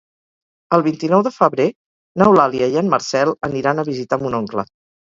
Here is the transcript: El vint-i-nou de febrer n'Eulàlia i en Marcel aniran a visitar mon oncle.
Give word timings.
El 0.77 0.83
vint-i-nou 0.87 1.21
de 1.27 1.33
febrer 1.35 1.67
n'Eulàlia 2.23 2.73
i 2.75 2.83
en 2.85 2.93
Marcel 2.97 3.37
aniran 3.51 3.85
a 3.85 3.89
visitar 3.93 4.23
mon 4.27 4.43
oncle. 4.43 4.71